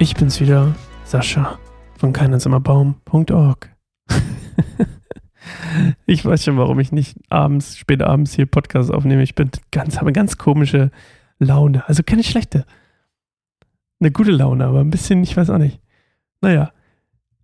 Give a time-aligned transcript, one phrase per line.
[0.00, 1.58] Ich bin's wieder, Sascha
[1.98, 3.70] von keinenzimmerbaum.org.
[6.06, 9.22] ich weiß schon, warum ich nicht abends, spät abends hier Podcasts aufnehme.
[9.22, 10.90] Ich bin ganz, habe ganz komische
[11.38, 11.88] Laune.
[11.88, 12.66] Also keine schlechte.
[14.00, 15.80] Eine gute Laune, aber ein bisschen, ich weiß auch nicht.
[16.40, 16.72] Naja,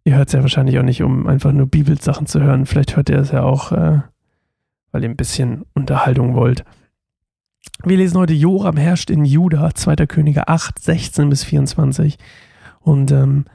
[0.05, 2.67] ihr hört es ja wahrscheinlich auch nicht, um einfach nur Bibelsachen zu hören.
[2.67, 4.01] Vielleicht hört ihr es ja auch, äh,
[4.91, 6.65] weil ihr ein bisschen Unterhaltung wollt.
[7.83, 10.07] Wir lesen heute Joram herrscht in Juda, 2.
[10.07, 12.19] Könige 8, 16 bis 24.
[12.81, 13.47] Und ähm,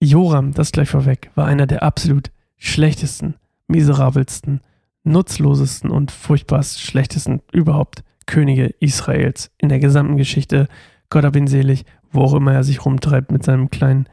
[0.00, 3.34] Joram, das gleich vorweg, war einer der absolut schlechtesten,
[3.66, 4.60] miserabelsten,
[5.02, 10.68] nutzlosesten und furchtbarst schlechtesten überhaupt Könige Israels in der gesamten Geschichte.
[11.10, 14.08] Gott hab ihn selig, wo auch immer er sich rumtreibt mit seinem kleinen,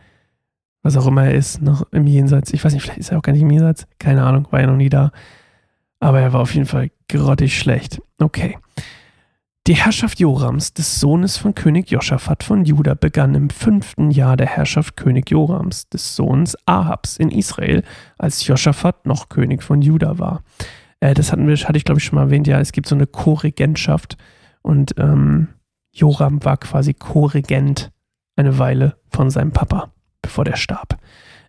[0.81, 2.51] was auch immer er ist, noch im Jenseits.
[2.51, 3.85] Ich weiß nicht, vielleicht ist er auch gar nicht im Jenseits.
[3.99, 5.11] Keine Ahnung, war ja noch nie da.
[5.99, 8.01] Aber er war auf jeden Fall grottig schlecht.
[8.17, 8.57] Okay.
[9.67, 14.45] Die Herrschaft Jorams, des Sohnes von König Joschafat von Juda, begann im fünften Jahr der
[14.45, 17.83] Herrschaft König Jorams, des Sohns Ahabs in Israel,
[18.19, 20.43] als Joschafat noch König von Juda war.
[20.99, 22.93] Äh, das hatten wir, hatte ich glaube ich schon mal erwähnt, ja, es gibt so
[22.93, 24.17] eine Co-Regentschaft
[24.61, 25.47] und ähm,
[25.91, 27.91] Joram war quasi Co-Regent
[28.35, 30.99] eine Weile von seinem Papa, bevor der starb.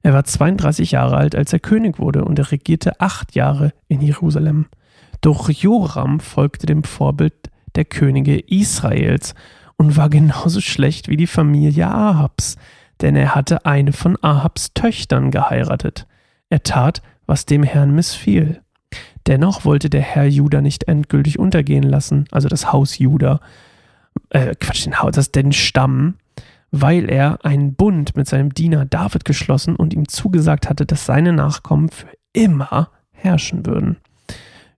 [0.02, 4.00] Er war 32 Jahre alt, als er König wurde und er regierte acht Jahre in
[4.00, 4.68] Jerusalem.
[5.20, 9.34] Doch Joram folgte dem Vorbild der Könige Israels
[9.76, 12.56] und war genauso schlecht wie die Familie Ahabs,
[13.00, 16.06] denn er hatte eine von Ahabs Töchtern geheiratet.
[16.48, 18.62] Er tat, was dem Herrn missfiel.
[19.26, 23.40] Dennoch wollte der Herr Juda nicht endgültig untergehen lassen, also das Haus Juda,
[24.30, 26.14] äh, Quatsch, den Haus, das den Stamm,
[26.70, 31.32] weil er einen Bund mit seinem Diener David geschlossen und ihm zugesagt hatte, dass seine
[31.32, 33.96] Nachkommen für immer herrschen würden.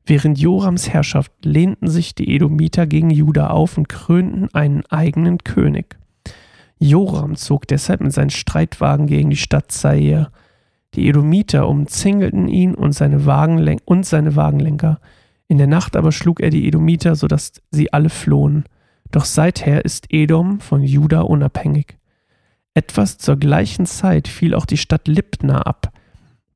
[0.08, 5.98] Während Jorams Herrschaft lehnten sich die Edomiter gegen Juda auf und krönten einen eigenen König.
[6.78, 10.30] Joram zog deshalb mit seinen Streitwagen gegen die Stadt Zair.
[10.94, 14.98] Die Edomiter umzingelten ihn und seine, Wagenlen und seine Wagenlenker.
[15.47, 18.64] In der Nacht aber schlug er die Edomiter, sodass sie alle flohen.
[19.10, 21.98] Doch seither ist Edom von Juda unabhängig.
[22.72, 25.92] Etwas zur gleichen Zeit fiel auch die Stadt Libna ab.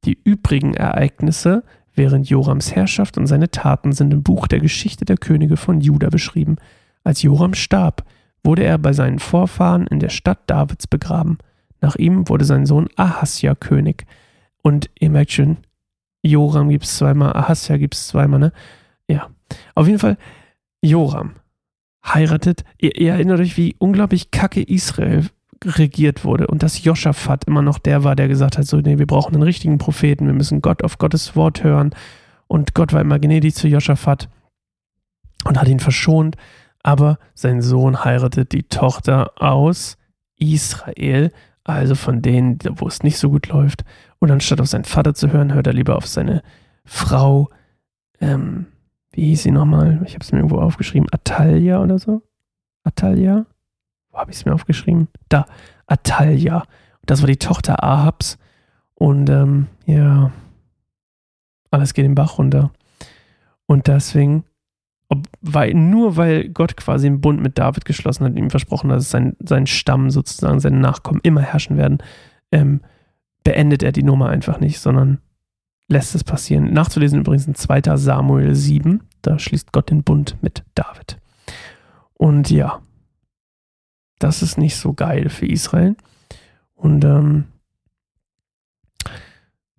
[0.07, 1.65] Die übrigen Ereignisse
[1.95, 6.09] während Jorams Herrschaft und seine Taten sind im Buch der Geschichte der Könige von Juda
[6.09, 6.57] beschrieben.
[7.05, 8.05] Als Joram starb,
[8.45, 11.39] wurde er bei seinen Vorfahren in der Stadt Davids begraben.
[11.81, 14.07] Nach ihm wurde sein Sohn Ahasja König.
[14.63, 15.59] Und ihr merkt schon,
[16.23, 18.53] Joram gibt es zweimal, Ahasja gibt es zweimal, ne?
[19.09, 19.29] Ja.
[19.75, 20.17] Auf jeden Fall,
[20.81, 21.33] Joram
[22.05, 22.65] heiratet.
[22.79, 25.27] Ihr, ihr erinnert euch, wie unglaublich kacke Israel
[25.65, 29.07] regiert wurde und dass Joschafat immer noch der war, der gesagt hat, so, nee, wir
[29.07, 31.95] brauchen einen richtigen Propheten, wir müssen Gott auf Gottes Wort hören
[32.47, 34.29] und Gott war immer gnädig zu Joschafat
[35.45, 36.37] und hat ihn verschont,
[36.83, 39.97] aber sein Sohn heiratet die Tochter aus
[40.37, 41.33] Israel,
[41.65, 43.85] also von denen, wo es nicht so gut läuft
[44.19, 46.43] und anstatt auf seinen Vater zu hören, hört er lieber auf seine
[46.85, 47.49] Frau,
[48.21, 48.67] ähm,
[49.13, 50.01] wie hieß sie nochmal?
[50.07, 52.23] Ich habe es mir irgendwo aufgeschrieben, Atalia oder so?
[52.83, 53.47] Atalia?
[54.13, 55.09] Wo habe ich es mir aufgeschrieben?
[55.29, 55.47] Da,
[55.87, 56.65] Atalia.
[57.05, 58.39] Das war die Tochter Ahabs.
[58.95, 60.31] Und ähm, ja,
[61.71, 62.71] alles geht den Bach runter.
[63.67, 64.45] Und deswegen,
[65.09, 68.99] ob, weil, nur weil Gott quasi einen Bund mit David geschlossen hat ihm versprochen hat,
[68.99, 71.99] dass sein, sein Stamm sozusagen, seine Nachkommen immer herrschen werden,
[72.53, 72.83] ähm,
[73.43, 75.19] beendet er die Nummer einfach nicht, sondern
[75.89, 76.73] lässt es passieren.
[76.73, 77.97] Nachzulesen übrigens in 2.
[77.97, 81.19] Samuel 7, da schließt Gott den Bund mit David.
[82.15, 82.81] Und ja,
[84.23, 85.97] das ist nicht so geil für Israel.
[86.75, 87.45] Und ähm,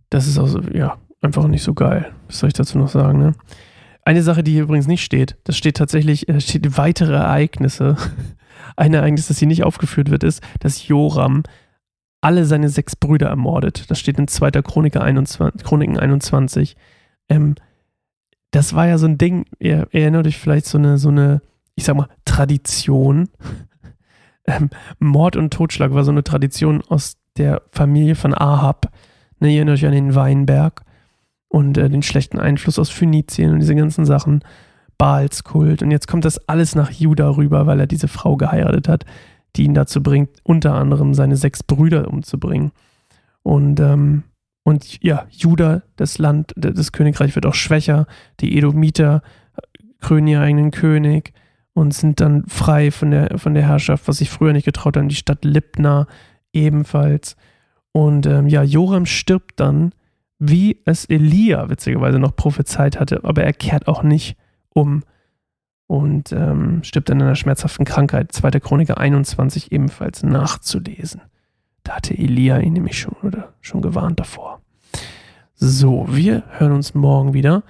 [0.09, 2.14] das ist also, ja, einfach nicht so geil.
[2.28, 3.34] Was soll ich dazu noch sagen, ne?
[4.06, 7.96] Eine Sache, die hier übrigens nicht steht, das steht tatsächlich, da steht weitere Ereignisse.
[8.76, 11.44] Ein Ereignis, das hier nicht aufgeführt wird, ist, dass Joram
[12.20, 13.90] alle seine sechs Brüder ermordet.
[13.90, 14.52] Das steht in 2.
[14.62, 16.75] Chroniker 21, Chroniken 21.
[17.30, 17.56] Ähm,
[18.51, 21.42] das war ja so ein Ding, ihr erinnert euch vielleicht so eine, so eine,
[21.75, 23.30] ich sag mal, Tradition,
[24.45, 24.69] ähm,
[25.00, 28.92] Mord und Totschlag war so eine Tradition aus der Familie von Ahab.
[29.40, 30.84] Ne, ihr erinnert euch an den Weinberg
[31.48, 34.44] und äh, den schlechten Einfluss aus Phönizien und diese ganzen Sachen.
[34.98, 35.81] Baalskult.
[35.81, 39.06] Und jetzt kommt das alles nach Juda rüber, weil er diese Frau geheiratet hat,
[39.56, 42.72] die ihn dazu bringt, unter anderem seine sechs Brüder umzubringen.
[43.42, 44.24] Und, ähm,
[44.63, 48.07] und ja, Juda, das Land, das Königreich wird auch schwächer.
[48.39, 49.22] Die Edomiter
[50.00, 51.34] krönen ihren eigenen König
[51.74, 55.10] und sind dann frei von der, von der Herrschaft, was sich früher nicht getraut haben.
[55.10, 56.08] Die Stadt Libna
[56.52, 57.36] ebenfalls.
[57.92, 59.94] Und ähm, ja, Joram stirbt dann,
[60.40, 64.36] wie es Elia witzigerweise noch prophezeit hatte, aber er kehrt auch nicht
[64.70, 65.04] um
[65.88, 68.31] und ähm, stirbt dann in einer schmerzhaften Krankheit.
[68.31, 68.52] 2.
[68.60, 71.22] Chroniker 21 ebenfalls nachzulesen.
[71.84, 74.62] Da hatte Elia ihn nämlich schon oder schon gewarnt davor.
[75.56, 77.64] So, wir hören uns morgen wieder.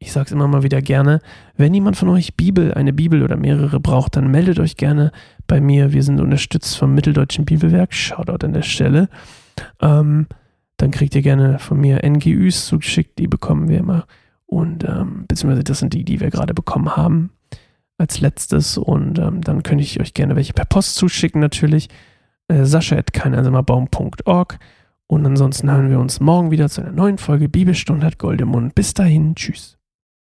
[0.00, 1.20] Ich sage es immer mal wieder gerne.
[1.56, 5.10] Wenn jemand von euch Bibel, eine Bibel oder mehrere braucht, dann meldet euch gerne
[5.46, 5.92] bei mir.
[5.92, 7.92] Wir sind unterstützt vom Mitteldeutschen Bibelwerk.
[7.92, 9.08] Shoutout an der Stelle.
[9.80, 10.26] Ähm,
[10.76, 13.18] dann kriegt ihr gerne von mir NGÜs zugeschickt.
[13.18, 14.06] Die bekommen wir immer.
[14.46, 17.30] Und ähm, beziehungsweise das sind die, die wir gerade bekommen haben
[17.98, 18.78] als letztes.
[18.78, 21.88] Und ähm, dann könnte ich euch gerne welche per Post zuschicken natürlich.
[22.46, 24.58] Äh, Sascha.keineinsamerbaum.org
[25.08, 28.48] Und ansonsten hören wir uns morgen wieder zu einer neuen Folge Bibelstunde hat Gold im
[28.48, 28.76] Mund.
[28.76, 29.77] Bis dahin, tschüss.